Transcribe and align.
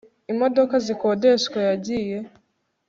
imodoka 0.33 0.75
zikodeshwa 0.85 1.59
yagiye 1.67 2.17